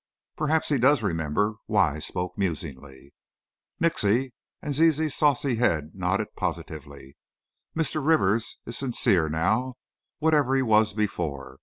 [0.35, 3.13] "Perhaps he does remember," Wise spoke musingly.
[3.79, 7.17] "Nixy!" and Zizi's saucy head nodded positively;
[7.77, 8.03] "Mr.
[8.03, 9.75] Rivers is sincere now,
[10.17, 11.59] whatever he was before.